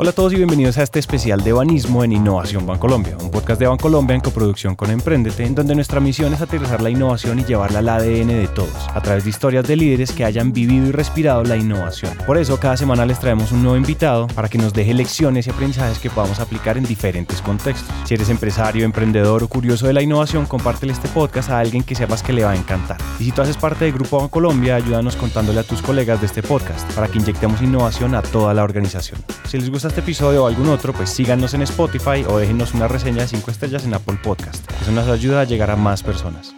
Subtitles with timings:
[0.00, 3.58] Hola a todos y bienvenidos a este especial de Banismo en Innovación Bancolombia, un podcast
[3.58, 7.44] de Bancolombia en coproducción con Emprendete, en donde nuestra misión es aterrizar la innovación y
[7.44, 10.92] llevarla al ADN de todos, a través de historias de líderes que hayan vivido y
[10.92, 12.16] respirado la innovación.
[12.28, 15.50] Por eso, cada semana les traemos un nuevo invitado para que nos deje lecciones y
[15.50, 17.92] aprendizajes que podamos aplicar en diferentes contextos.
[18.04, 21.96] Si eres empresario, emprendedor o curioso de la innovación, compártele este podcast a alguien que
[21.96, 22.98] sepas que le va a encantar.
[23.18, 26.44] Y si tú haces parte del Grupo Bancolombia, ayúdanos contándole a tus colegas de este
[26.44, 29.20] podcast para que inyectemos innovación a toda la organización.
[29.48, 32.88] Si les gusta este episodio o algún otro, pues síganos en Spotify o déjenos una
[32.88, 34.70] reseña de 5 estrellas en Apple Podcast.
[34.80, 36.54] Eso nos ayuda a llegar a más personas.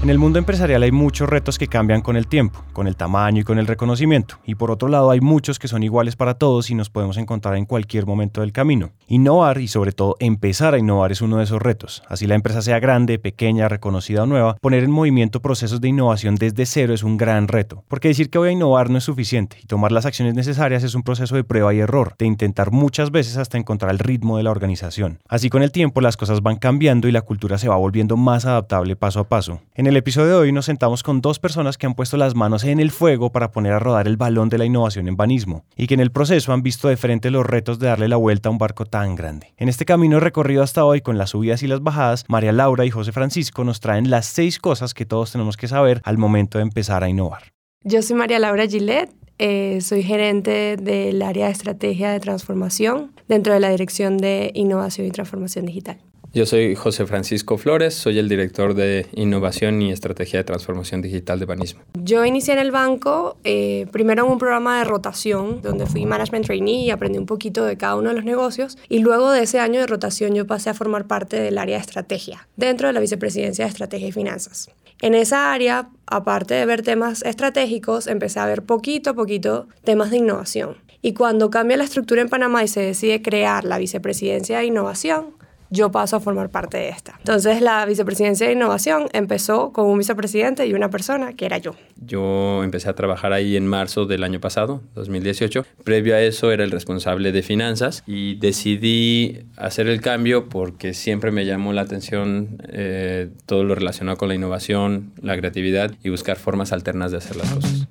[0.00, 3.40] En el mundo empresarial hay muchos retos que cambian con el tiempo, con el tamaño
[3.40, 6.70] y con el reconocimiento, y por otro lado hay muchos que son iguales para todos
[6.70, 8.92] y nos podemos encontrar en cualquier momento del camino.
[9.08, 12.04] Innovar y sobre todo empezar a innovar es uno de esos retos.
[12.08, 16.36] Así la empresa sea grande, pequeña, reconocida o nueva, poner en movimiento procesos de innovación
[16.36, 19.56] desde cero es un gran reto, porque decir que voy a innovar no es suficiente
[19.60, 23.10] y tomar las acciones necesarias es un proceso de prueba y error, de intentar muchas
[23.10, 25.18] veces hasta encontrar el ritmo de la organización.
[25.28, 28.46] Así con el tiempo las cosas van cambiando y la cultura se va volviendo más
[28.46, 29.60] adaptable paso a paso.
[29.88, 32.78] El episodio de hoy nos sentamos con dos personas que han puesto las manos en
[32.78, 35.94] el fuego para poner a rodar el balón de la innovación en banismo y que
[35.94, 38.58] en el proceso han visto de frente los retos de darle la vuelta a un
[38.58, 39.54] barco tan grande.
[39.56, 42.90] En este camino recorrido hasta hoy con las subidas y las bajadas, María Laura y
[42.90, 46.64] José Francisco nos traen las seis cosas que todos tenemos que saber al momento de
[46.64, 47.54] empezar a innovar.
[47.82, 49.08] Yo soy María Laura Gillet,
[49.38, 55.06] eh, soy gerente del área de estrategia de transformación dentro de la Dirección de Innovación
[55.06, 55.98] y Transformación Digital.
[56.38, 61.40] Yo soy José Francisco Flores, soy el director de Innovación y Estrategia de Transformación Digital
[61.40, 61.80] de Banismo.
[62.00, 66.46] Yo inicié en el banco, eh, primero en un programa de rotación, donde fui Management
[66.46, 68.78] Trainee y aprendí un poquito de cada uno de los negocios.
[68.88, 71.80] Y luego de ese año de rotación yo pasé a formar parte del área de
[71.80, 74.70] estrategia, dentro de la Vicepresidencia de Estrategia y Finanzas.
[75.02, 80.12] En esa área, aparte de ver temas estratégicos, empecé a ver poquito a poquito temas
[80.12, 80.76] de innovación.
[81.02, 85.36] Y cuando cambia la estructura en Panamá y se decide crear la Vicepresidencia de Innovación,
[85.70, 87.14] yo paso a formar parte de esta.
[87.18, 91.74] Entonces la vicepresidencia de innovación empezó con un vicepresidente y una persona que era yo.
[91.96, 95.64] Yo empecé a trabajar ahí en marzo del año pasado, 2018.
[95.84, 101.30] Previo a eso era el responsable de finanzas y decidí hacer el cambio porque siempre
[101.30, 106.36] me llamó la atención eh, todo lo relacionado con la innovación, la creatividad y buscar
[106.36, 107.87] formas alternas de hacer las cosas.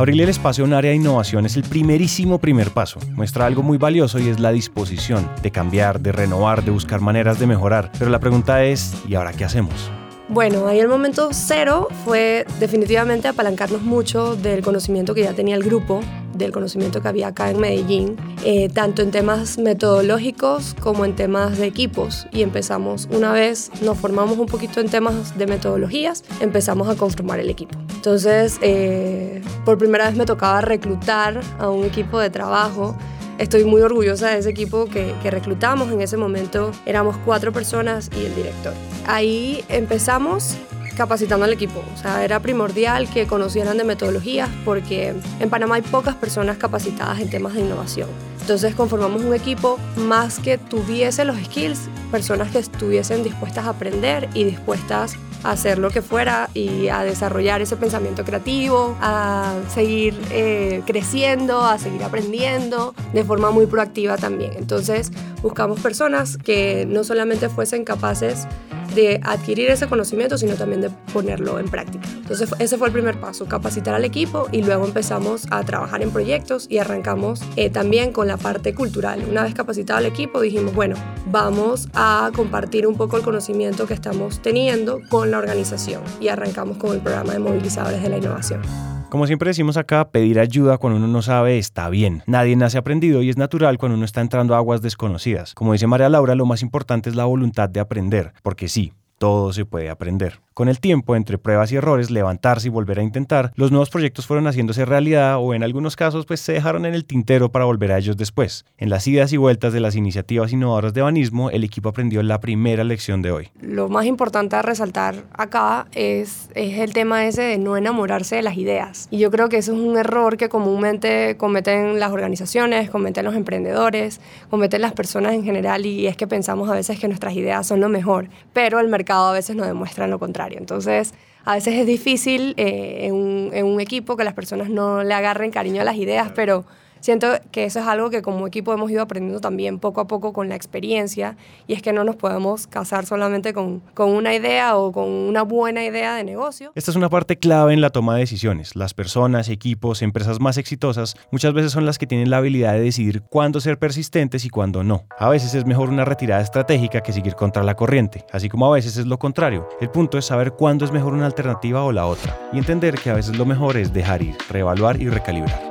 [0.00, 2.98] Abrirle el espacio a un área de innovación es el primerísimo primer paso.
[3.12, 7.38] Muestra algo muy valioso y es la disposición de cambiar, de renovar, de buscar maneras
[7.38, 7.92] de mejorar.
[7.98, 9.90] Pero la pregunta es, ¿y ahora qué hacemos?
[10.32, 15.64] Bueno, ahí el momento cero fue definitivamente apalancarnos mucho del conocimiento que ya tenía el
[15.64, 16.02] grupo,
[16.34, 21.58] del conocimiento que había acá en Medellín, eh, tanto en temas metodológicos como en temas
[21.58, 22.28] de equipos.
[22.30, 27.40] Y empezamos, una vez nos formamos un poquito en temas de metodologías, empezamos a conformar
[27.40, 27.76] el equipo.
[27.96, 32.96] Entonces, eh, por primera vez me tocaba reclutar a un equipo de trabajo
[33.40, 35.90] estoy muy orgullosa de ese equipo que, reclutamos.
[35.90, 38.74] En ese momento éramos cuatro personas y el director.
[39.06, 40.56] Ahí empezamos
[40.96, 41.82] capacitando al equipo.
[41.94, 47.20] O sea, era primordial que conocieran de metodologías porque en Panamá hay pocas personas capacitadas
[47.20, 48.08] en temas de innovación.
[48.40, 54.28] Entonces conformamos un equipo más que tuviese los skills, personas que estuviesen dispuestas a aprender
[54.34, 60.20] y dispuestas a hacer lo que fuera y a desarrollar ese pensamiento creativo, a seguir
[60.30, 64.52] eh, creciendo, a seguir aprendiendo de forma muy proactiva también.
[64.56, 65.12] Entonces
[65.42, 68.46] buscamos personas que no solamente fuesen capaces
[68.94, 72.06] de adquirir ese conocimiento, sino también de ponerlo en práctica.
[72.16, 76.10] Entonces ese fue el primer paso, capacitar al equipo y luego empezamos a trabajar en
[76.10, 79.24] proyectos y arrancamos eh, también con la parte cultural.
[79.28, 80.96] Una vez capacitado al equipo dijimos, bueno,
[81.26, 86.76] vamos a compartir un poco el conocimiento que estamos teniendo con la organización y arrancamos
[86.76, 88.99] con el programa de movilizadores de la innovación.
[89.10, 92.22] Como siempre decimos acá, pedir ayuda cuando uno no sabe está bien.
[92.26, 95.52] Nadie nace aprendido y es natural cuando uno está entrando a aguas desconocidas.
[95.52, 99.52] Como dice María Laura, lo más importante es la voluntad de aprender, porque sí, todo
[99.52, 100.40] se puede aprender.
[100.54, 104.26] Con el tiempo, entre pruebas y errores, levantarse y volver a intentar, los nuevos proyectos
[104.26, 107.92] fueron haciéndose realidad o en algunos casos pues se dejaron en el tintero para volver
[107.92, 108.64] a ellos después.
[108.78, 112.40] En las idas y vueltas de las iniciativas innovadoras de Banismo, el equipo aprendió la
[112.40, 113.48] primera lección de hoy.
[113.60, 118.42] Lo más importante a resaltar acá es, es el tema ese de no enamorarse de
[118.42, 119.06] las ideas.
[119.10, 123.34] Y yo creo que eso es un error que comúnmente cometen las organizaciones, cometen los
[123.34, 127.66] emprendedores, cometen las personas en general y es que pensamos a veces que nuestras ideas
[127.66, 130.58] son lo mejor, pero el mercado a veces nos demuestra lo contrario.
[130.58, 131.14] Entonces,
[131.44, 135.80] a veces es difícil eh, en, un, equipo que las personas no le agarren cariño
[135.80, 136.64] a las ideas, pero
[137.00, 140.32] siento que eso es algo que como equipo hemos ido aprendiendo también poco a poco
[140.32, 141.36] con la experiencia
[141.66, 145.42] y es que no nos podemos casar solamente con, con una idea o con una
[145.42, 146.72] buena idea de negocio.
[146.74, 148.76] Esta es una parte clave en la toma de decisiones.
[148.76, 152.80] Las personas, equipos, empresas más exitosas muchas veces son las que tienen la habilidad de
[152.80, 155.04] decidir cuándo ser persistentes y cuándo no.
[155.18, 158.74] A veces es mejor una retirada estratégica que seguir contra la corriente, así como a
[158.74, 159.68] veces es lo contrario.
[159.80, 163.10] El punto es saber cuándo es mejor una alternativa o la otra y entender que
[163.10, 165.69] a veces lo mejor es dejar ir, reevaluar y recalibrar.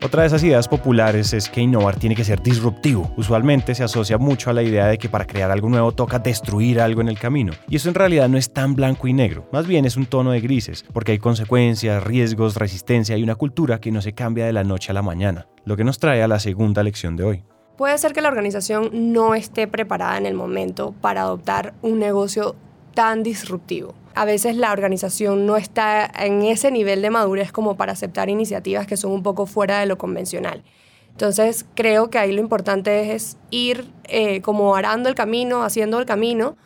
[0.00, 3.12] Otra de esas ideas populares es que innovar tiene que ser disruptivo.
[3.16, 6.80] Usualmente se asocia mucho a la idea de que para crear algo nuevo toca destruir
[6.80, 7.52] algo en el camino.
[7.68, 10.30] Y eso en realidad no es tan blanco y negro, más bien es un tono
[10.30, 14.52] de grises, porque hay consecuencias, riesgos, resistencia y una cultura que no se cambia de
[14.52, 15.48] la noche a la mañana.
[15.64, 17.44] Lo que nos trae a la segunda lección de hoy.
[17.76, 22.54] Puede ser que la organización no esté preparada en el momento para adoptar un negocio
[22.94, 27.92] tan disruptivo a veces la organización no está en ese nivel de madurez como para
[27.92, 30.64] aceptar iniciativas que son un poco fuera de lo convencional.
[31.12, 36.04] Entonces creo que ahí lo importante es ir eh, como arando el camino, haciendo el
[36.04, 36.56] camino,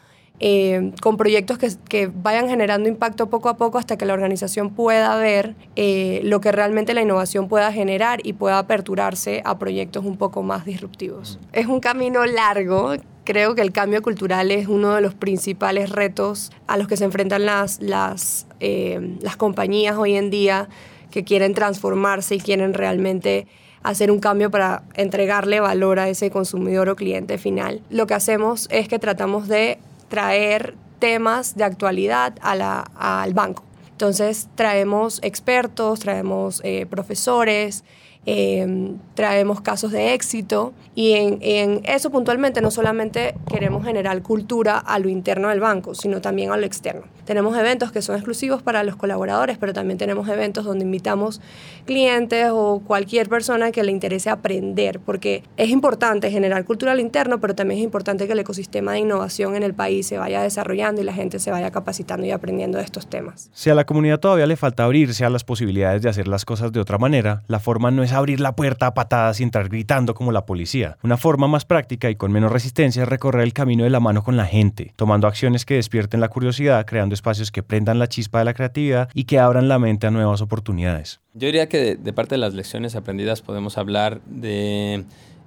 [0.41, 5.15] eh, con proyectos que, vayan generando impacto poco a poco hasta que la organización pueda
[5.17, 10.17] ver eh, lo que realmente la innovación pueda generar y pueda aperturarse a proyectos un
[10.17, 11.39] poco más disruptivos.
[11.53, 16.51] Es un camino largo Creo que el cambio cultural es uno de los principales retos
[16.67, 20.69] a los que se enfrentan las, las, eh, las compañías hoy en día
[21.11, 23.47] que quieren transformarse y quieren realmente
[23.85, 27.81] hacer un cambio para entregarle valor a ese consumidor o cliente final.
[27.91, 29.79] Lo que hacemos es que tratamos de
[30.09, 33.65] traer temas de actualidad a al banco.
[33.91, 37.85] Entonces traemos expertos, traemos eh, profesores,
[38.25, 44.79] Em, traemos casos de éxito y en, en, eso puntualmente no solamente queremos generar cultura
[44.79, 47.03] a lo interno del banco, sino también a lo externo.
[47.25, 51.41] Tenemos eventos que son exclusivos para los colaboradores, pero también tenemos eventos donde invitamos
[51.85, 57.41] clientes o cualquier persona que le interese aprender, porque es importante generar cultura al interno,
[57.41, 61.01] pero también es importante que el ecosistema de innovación en el país se vaya desarrollando
[61.01, 63.51] y la gente se vaya capacitando y aprendiendo de estos temas.
[63.53, 66.73] Si a la comunidad todavía le falta abrirse a las posibilidades de hacer las cosas
[66.73, 70.15] de otra manera, la forma no es abrir la puerta a patadas y entrar gritando
[70.15, 70.97] como la policía.
[71.03, 74.23] Una forma más práctica y con menos resistencia es recorrer el camino de la mano
[74.23, 78.39] con la gente, tomando acciones que despierten la curiosidad, creando espacios que prendan la chispa
[78.39, 81.21] de la creatividad y que abran la mente a nuevas oportunidades.
[81.35, 85.05] Yo diría que de, parte de las lecciones aprendidas podemos hablar de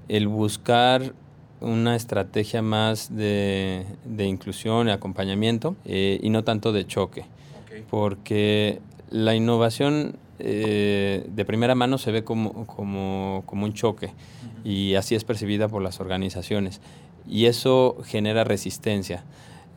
[0.08, 1.14] el buscar
[1.62, 3.86] una estrategia más de,
[4.18, 7.26] inclusión y acompañamiento eh, y no tanto de choque.
[7.90, 8.80] Porque
[9.10, 14.12] la innovación eh, de primera mano se ve como, como, como un choque
[14.66, 16.82] y así es percibida por las organizaciones
[17.28, 19.24] y eso genera resistencia.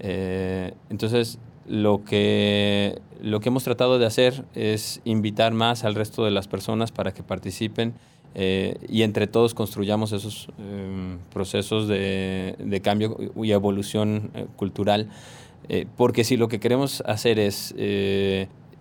[0.01, 1.39] Eh, entonces,
[1.69, 6.49] lo que, lo que hemos tratado de hacer es invitar más al resto de las
[6.49, 7.95] personas para que participen
[8.35, 10.49] eh, y entre todos construyamos esos
[11.33, 15.09] procesos de, de, cambio y evolución cultural.
[15.97, 17.75] porque si lo que queremos hacer es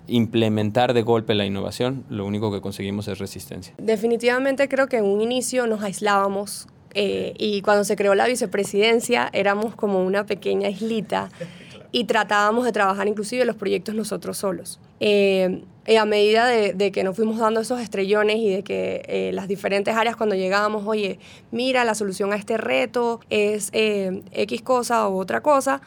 [0.07, 3.73] implementar de golpe la innovación, lo único que conseguimos es resistencia.
[3.77, 9.29] Definitivamente creo que en un inicio nos aislábamos eh, y cuando se creó la vicepresidencia
[9.33, 11.29] éramos como una pequeña islita
[11.91, 14.79] y tratábamos de trabajar inclusive los proyectos nosotros solos.
[14.99, 19.31] Eh, y a medida de, que nos fuimos dando esos estrellones y de que eh,
[19.33, 21.17] las diferentes áreas cuando llegábamos, oye,
[21.51, 25.81] mira, la solución a este reto es X cosa o otra cosa,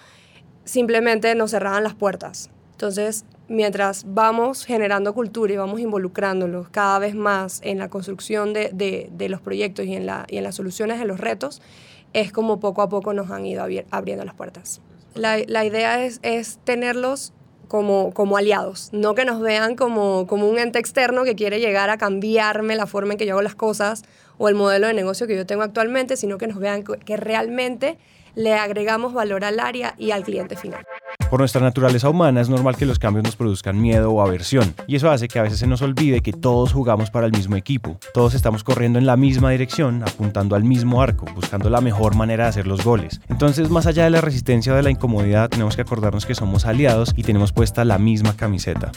[0.65, 2.49] simplemente nos cerraban las puertas.
[2.81, 8.71] Entonces, mientras vamos generando cultura y vamos involucrándolos cada vez más en la construcción de,
[8.73, 11.61] de, los proyectos y en, la, y en las soluciones de los retos,
[12.15, 14.81] es como poco a poco nos han ido abriendo las puertas.
[15.15, 17.35] La, la idea es, es tenerlos
[17.69, 21.91] como, como, aliados, no que nos vean como, como un ente externo que quiere llegar
[21.91, 24.05] a cambiarme la forma en que yo hago las cosas
[24.39, 27.99] o el modelo de negocio que yo tengo actualmente, sino que nos vean que realmente
[28.35, 30.87] le agregamos valor al área y al cliente final.
[31.29, 34.97] Por nuestra naturaleza humana es normal que los cambios nos produzcan miedo o aversión, y
[34.97, 37.99] eso hace que a veces se nos olvide que todos jugamos para el mismo equipo,
[38.15, 42.45] todos estamos corriendo en la misma dirección, apuntando al mismo arco, buscando la mejor manera
[42.45, 43.21] de hacer los goles.
[43.29, 46.65] Entonces, más allá de la resistencia o de la incomodidad, tenemos que acordarnos que somos
[46.65, 48.93] aliados y tenemos puesta la misma camiseta.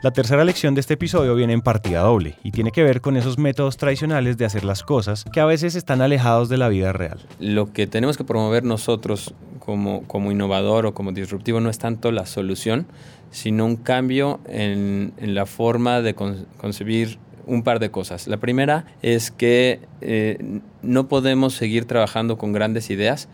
[0.00, 3.16] La tercera lección de este episodio viene en partida doble y tiene que ver con
[3.16, 6.92] esos métodos tradicionales de hacer las cosas que a veces están alejados de la vida
[6.92, 7.18] real.
[7.40, 12.12] Lo que tenemos que promover nosotros como, como innovador o como disruptivo no es tanto
[12.12, 12.86] la solución,
[13.32, 18.28] sino un cambio en, la forma de concebir un par de cosas.
[18.28, 23.28] La primera es que eh, no podemos seguir trabajando con grandes ideas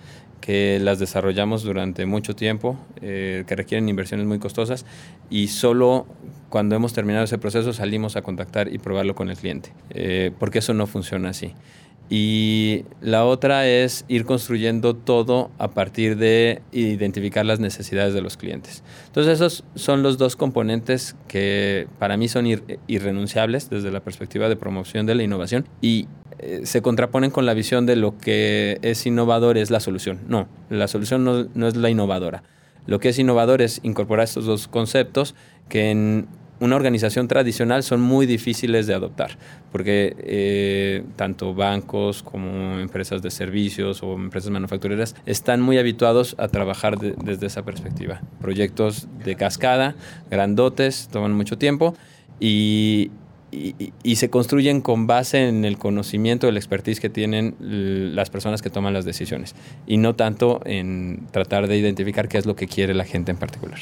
[0.44, 4.84] que las desarrollamos durante mucho tiempo, eh, que requieren inversiones muy costosas
[5.30, 6.06] y solo
[6.50, 10.58] cuando hemos terminado ese proceso salimos a contactar y probarlo con el cliente, eh, porque
[10.58, 11.54] eso no funciona así.
[12.10, 18.36] Y la otra es ir construyendo todo a partir de identificar las necesidades de los
[18.36, 18.82] clientes.
[19.06, 22.46] Entonces esos son los dos componentes que para mí son
[22.86, 26.06] irrenunciables desde la perspectiva de promoción de la innovación y
[26.38, 30.20] eh, se contraponen con la visión de lo que es innovador es la solución.
[30.28, 32.42] No, la solución no, no es la innovadora.
[32.86, 35.34] Lo que es innovador es incorporar estos dos conceptos
[35.70, 36.28] que en
[36.64, 39.36] una organización tradicional son muy difíciles de adoptar,
[39.70, 46.48] porque eh, tanto bancos como empresas de servicios o empresas manufactureras están muy habituados a
[46.48, 48.22] trabajar desde esa perspectiva.
[48.40, 49.94] Proyectos de cascada,
[50.30, 51.94] grandotes, toman mucho tiempo
[52.40, 53.10] y,
[53.52, 58.70] y, se construyen con base en el conocimiento, el expertise que tienen las personas que
[58.70, 59.54] toman las decisiones
[59.86, 63.36] y no tanto en tratar de identificar qué es lo que quiere la gente en
[63.36, 63.80] particular.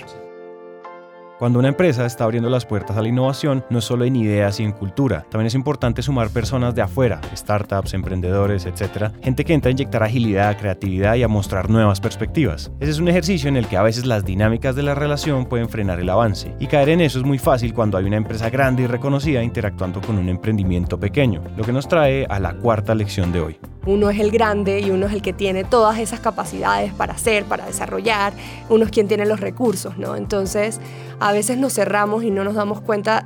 [1.43, 4.61] Cuando una empresa está abriendo las puertas a la innovación, no es solo en ideas
[4.61, 9.53] y en cultura, también es importante sumar personas de afuera, startups, emprendedores, etc., gente que
[9.53, 12.71] entra a inyectar agilidad, creatividad y a mostrar nuevas perspectivas.
[12.79, 15.69] Ese es un ejercicio en el que a veces las dinámicas de la relación pueden
[15.69, 18.85] frenar el avance, y caer en eso es muy fácil cuando hay una empresa grande
[18.85, 23.33] y reconocida interactuando con un emprendimiento pequeño, lo que nos trae a la cuarta lección
[23.33, 23.59] de hoy.
[23.85, 27.45] Uno es el grande y uno es el que tiene todas esas capacidades para hacer,
[27.45, 28.33] para desarrollar,
[28.69, 30.15] uno es quien tiene los recursos, ¿no?
[30.15, 30.81] Entonces,
[31.19, 33.25] a veces nos cerramos y no nos damos cuenta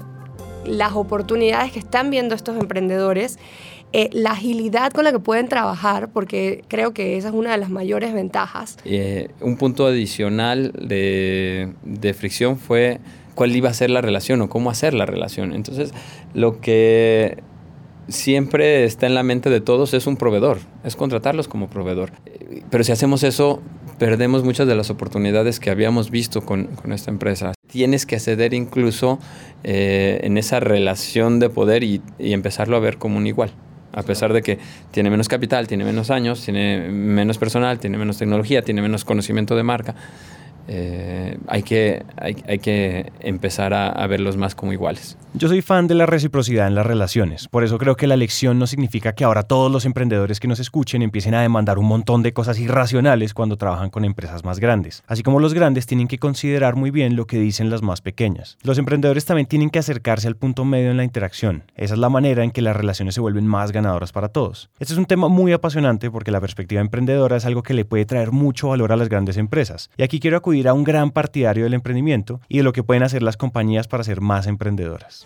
[0.65, 3.39] las oportunidades que están viendo estos emprendedores,
[3.93, 7.59] eh, la agilidad con la que pueden trabajar, porque creo que esa es una de
[7.59, 8.79] las mayores ventajas.
[8.85, 13.01] Eh, un punto adicional de, de fricción fue
[13.35, 15.53] cuál iba a ser la relación o cómo hacer la relación.
[15.53, 15.93] Entonces,
[16.35, 17.43] lo que
[18.09, 22.13] siempre está en la mente de todos es un proveedor, es contratarlos como proveedor.
[22.71, 23.63] Pero si hacemos eso,
[23.99, 27.53] perdemos muchas de las oportunidades que habíamos visto con, esta empresa.
[27.67, 29.19] Tienes que ceder incluso
[29.65, 33.53] eh, en esa relación de poder y, y empezarlo a ver como un igual
[33.97, 34.59] a pesar de que
[34.91, 39.57] tiene menos capital, tiene menos años, tiene menos personal, tiene menos tecnología, tiene menos conocimiento
[39.57, 39.95] de marca.
[40.69, 45.17] Eh, hay, que, hay, que empezar a, verlos más como iguales.
[45.35, 48.59] Yo soy fan de la reciprocidad en las relaciones, por eso creo que la lección
[48.59, 52.23] no significa que ahora todos los emprendedores que nos escuchen empiecen a demandar un montón
[52.23, 55.03] de cosas irracionales cuando trabajan con empresas más grandes.
[55.07, 58.57] Así como los grandes tienen que considerar muy bien lo que dicen las más pequeñas.
[58.63, 61.65] Los emprendedores también tienen que acercarse al punto medio en la interacción.
[61.75, 64.71] Esa es la manera en que las relaciones se vuelven más ganadoras para todos.
[64.79, 68.07] Este es un tema muy apasionante porque la perspectiva emprendedora es algo que le puede
[68.07, 69.91] traer mucho valor a las grandes empresas.
[69.97, 73.03] Y aquí quiero acudir a un gran partidario del emprendimiento y de lo que pueden
[73.03, 75.25] hacer las compañías para ser más emprendedoras.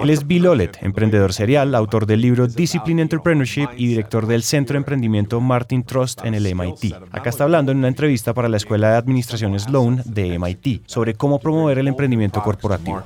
[0.00, 4.74] Él es Bill Olet, emprendedor serial, autor del libro Discipline Entrepreneurship y director del Centro
[4.74, 6.94] de Emprendimiento Martin Trust en el MIT.
[7.12, 11.14] Acá está hablando en una entrevista para la Escuela de Administración Sloan de MIT sobre
[11.14, 13.02] cómo promover el emprendimiento corporativo.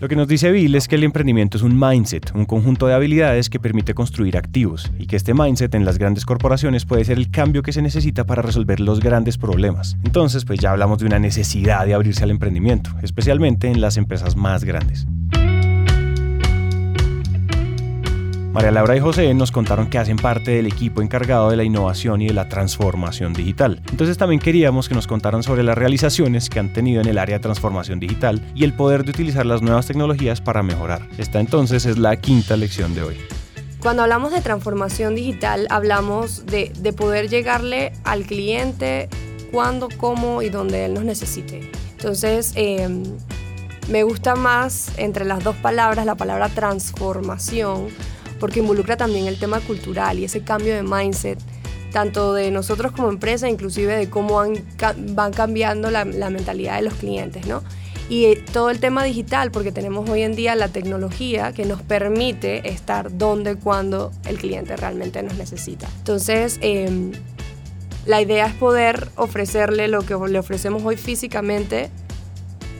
[0.00, 2.94] Lo que nos dice Bill es que el emprendimiento es un mindset, un conjunto de
[2.94, 7.18] habilidades que permite construir activos y que este mindset en las grandes corporaciones puede ser
[7.18, 9.96] el cambio que se necesita para resolver los grandes problemas.
[10.04, 14.36] Entonces, pues ya hablamos de una necesidad de abrirse al emprendimiento, especialmente en las empresas
[14.36, 15.06] más grandes.
[18.52, 22.20] María Laura y José nos contaron que hacen parte del equipo encargado de la innovación
[22.20, 23.80] y de la transformación digital.
[23.90, 27.38] Entonces también queríamos que nos contaran sobre las realizaciones que han tenido en el área
[27.38, 31.08] de transformación digital y el poder de utilizar las nuevas tecnologías para mejorar.
[31.16, 33.16] Esta entonces es la quinta lección de hoy.
[33.80, 39.08] Cuando hablamos de transformación digital, hablamos de, poder llegarle al cliente
[39.50, 41.70] cuando, cómo y donde él nos necesite.
[41.92, 43.02] Entonces, em,
[43.88, 47.88] me gusta más entre las dos palabras la palabra transformación
[48.42, 51.38] porque involucra también el tema cultural y ese cambio de mindset,
[51.92, 54.42] tanto de nosotros como empresa, inclusive de cómo
[55.14, 57.62] van, cambiando la, mentalidad de los clientes, ¿no?
[58.08, 61.82] Y eh, todo el tema digital, porque tenemos hoy en día la tecnología que nos
[61.82, 65.86] permite estar donde, cuando el cliente realmente nos necesita.
[65.98, 67.12] Entonces, em,
[68.06, 71.90] la idea es poder ofrecerle lo que le ofrecemos hoy físicamente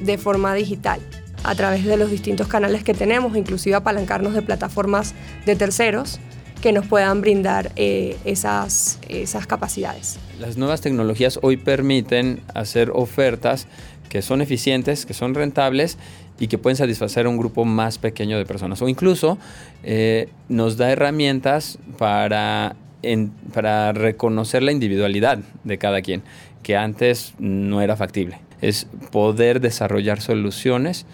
[0.01, 1.01] de forma digital
[1.45, 5.15] a través de los distintos canales que tenemos, inclusive apalancarnos de plataformas
[5.47, 6.21] de terceros
[6.61, 10.19] que nos puedan brindar eh, esas, esas capacidades.
[10.39, 13.67] Las nuevas tecnologías hoy permiten hacer ofertas
[14.09, 15.99] que son eficientes, que son rentables
[16.39, 18.81] y que pueden satisfacer a un grupo más pequeño de personas.
[18.83, 19.39] O incluso
[19.83, 22.77] eh, nos da herramientas para,
[23.53, 26.23] para reconocer la individualidad de cada quien,
[26.63, 28.39] que antes no era factible.
[28.63, 31.07] Es poder desarrollar soluciones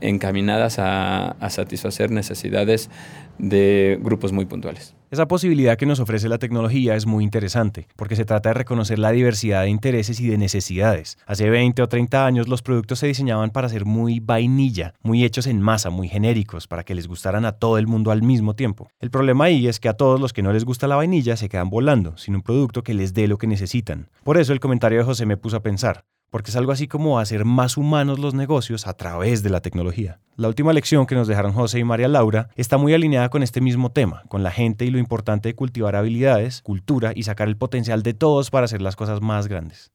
[0.00, 2.90] encaminadas a, satisfacer necesidades
[3.38, 4.94] de grupos muy puntuales.
[5.10, 8.98] Esa posibilidad que nos ofrece la tecnología es muy interesante, porque se trata de reconocer
[8.98, 11.16] la diversidad de intereses y de necesidades.
[11.26, 15.46] Hace 20 o 30 años los productos se diseñaban para ser muy vainilla, muy hechos
[15.46, 18.88] en masa, muy genéricos, para que les gustaran a todo el mundo al mismo tiempo.
[18.98, 21.48] El problema ahí es que a todos los que no les gusta la vainilla se
[21.48, 24.08] quedan volando, sin un producto que les dé lo que necesitan.
[24.24, 27.18] Por eso el comentario de José me puso a pensar, porque es algo así como
[27.18, 30.20] hacer más humanos los negocios a través de la tecnología.
[30.36, 33.60] La última lección que nos dejaron José y María Laura está muy alineada con este
[33.60, 37.56] mismo tema, con la gente y lo importante de cultivar habilidades, cultura y sacar el
[37.56, 39.90] potencial de todos para hacer las cosas más grandes.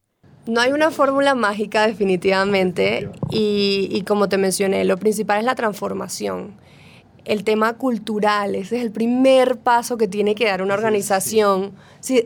[0.48, 5.56] No hay una fórmula mágica definitivamente y, y como te mencioné, lo principal es la
[5.56, 6.56] transformación
[7.26, 11.74] el tema cultural, ese es el primer paso que tiene que dar una organización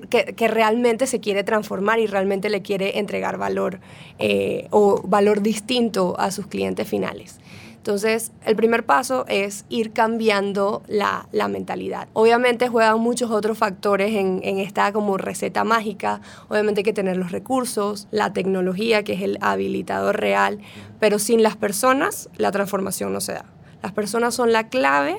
[0.09, 3.79] que, realmente se quiere transformar y realmente le quiere entregar valor
[4.19, 7.39] eh, o valor distinto a sus clientes finales.
[7.85, 12.07] Entonces, el primer paso es ir cambiando la, mentalidad.
[12.13, 16.19] Obviamente juegan muchos otros factores en, en, esta como receta mágica.
[16.49, 20.61] Obviamente hay que tener los recursos, la tecnología, que es el habilitador real,
[20.99, 23.54] pero sin las personas la transformación no se da.
[23.85, 25.17] Las personas son la clave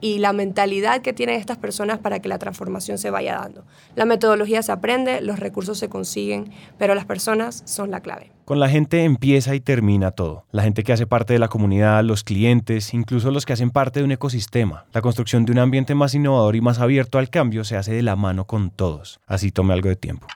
[0.00, 3.64] y la mentalidad que tienen estas personas para que la transformación se vaya dando.
[3.96, 8.30] La metodología se aprende, los recursos se consiguen, pero las personas son la clave.
[8.44, 10.44] Con la gente empieza y termina todo.
[10.52, 13.98] La gente que hace parte de la comunidad, los clientes, incluso los que hacen parte
[13.98, 14.86] de un ecosistema.
[14.92, 18.02] La construcción de un ambiente más innovador y más abierto al cambio se hace de
[18.02, 19.18] la mano con todos.
[19.26, 20.28] Así tome algo de tiempo.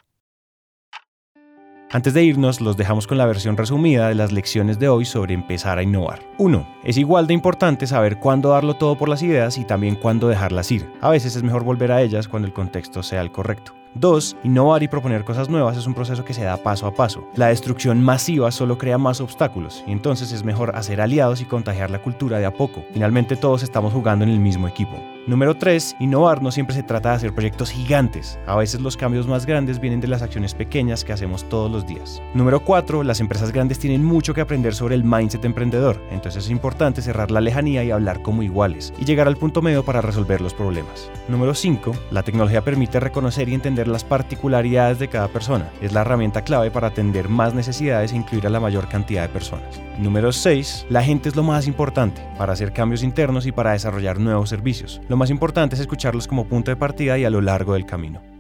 [1.91, 5.33] Antes de irnos, los dejamos con la versión resumida de las lecciones de hoy sobre
[5.33, 6.21] empezar a innovar.
[6.37, 6.67] 1.
[6.85, 10.71] Es igual de importante saber cuándo darlo todo por las ideas y también cuándo dejarlas
[10.71, 10.93] ir.
[11.01, 13.73] A veces es mejor volver a ellas cuando el contexto sea el correcto.
[13.95, 14.37] 2.
[14.45, 17.29] Innovar y proponer cosas nuevas es un proceso que se da paso a paso.
[17.35, 21.91] La destrucción masiva solo crea más obstáculos y entonces es mejor hacer aliados y contagiar
[21.91, 22.85] la cultura de a poco.
[22.93, 24.97] Finalmente todos estamos jugando en el mismo equipo.
[25.29, 25.97] Número 3.
[26.01, 28.39] Innovar no siempre se trata de hacer proyectos gigantes.
[28.47, 31.87] A veces los cambios más grandes vienen de las acciones pequeñas que hacemos todos los
[31.87, 32.23] días.
[32.33, 33.03] Número 4.
[33.03, 36.01] Las empresas grandes tienen mucho que aprender sobre el mindset emprendedor.
[36.11, 39.85] Entonces es importante cerrar la lejanía y hablar como iguales y llegar al punto medio
[39.85, 41.11] para resolver los problemas.
[41.29, 41.93] Número 5.
[42.11, 43.55] La tecnología permite reconocer y
[43.87, 45.71] las particularidades de cada persona.
[45.81, 49.29] Es la herramienta clave para atender más necesidades e incluir a la mayor cantidad de
[49.29, 49.81] personas.
[49.99, 50.87] Número 6.
[50.91, 55.01] La gente es lo más importante para hacer cambios internos y para desarrollar nuevos servicios.
[55.09, 58.38] Lo más importante es escucharlos como punto de partida y a lo largo del camino.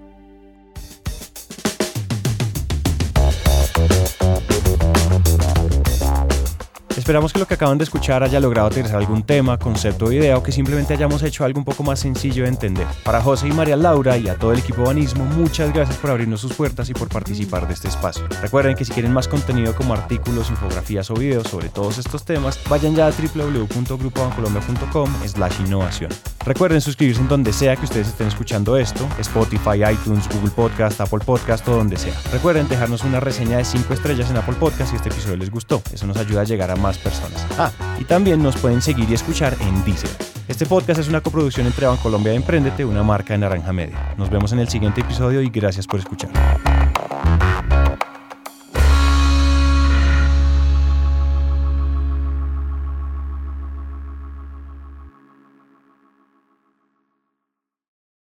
[7.08, 10.36] Esperamos que lo que acaban de escuchar haya logrado aterrizar algún tema, concepto o idea
[10.36, 12.86] o que simplemente hayamos hecho algo un poco más sencillo de entender.
[13.02, 16.42] Para José y María Laura y a todo el equipo Banismo, muchas gracias por abrirnos
[16.42, 18.26] sus puertas y por participar de este espacio.
[18.42, 22.60] Recuerden que si quieren más contenido como artículos, infografías o videos sobre todos estos temas,
[22.68, 26.10] vayan ya a www.grupobancolombia.com slash innovación.
[26.44, 31.18] Recuerden suscribirse en donde sea que ustedes estén escuchando esto, Spotify, iTunes, Google Podcast, Apple
[31.24, 32.14] Podcast o donde sea.
[32.32, 35.82] Recuerden dejarnos una reseña de 5 estrellas en Apple Podcast si este episodio les gustó.
[35.92, 37.46] Eso nos ayuda a llegar a más personas.
[37.58, 40.10] Ah, y también nos pueden seguir y escuchar en Deezer.
[40.48, 44.14] Este podcast es una coproducción entre Bancolombia y Emprendete, una marca de Naranja Media.
[44.16, 46.30] Nos vemos en el siguiente episodio y gracias por escuchar.